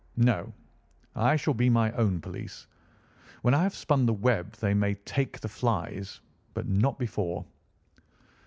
"No; 0.17 0.51
I 1.15 1.35
shall 1.35 1.53
be 1.53 1.69
my 1.69 1.91
own 1.91 2.21
police. 2.21 2.65
When 3.43 3.53
I 3.53 3.61
have 3.61 3.75
spun 3.75 4.07
the 4.07 4.13
web 4.13 4.53
they 4.53 4.73
may 4.73 4.95
take 4.95 5.39
the 5.39 5.47
flies, 5.47 6.21
but 6.55 6.67
not 6.67 6.97
before." 6.97 7.45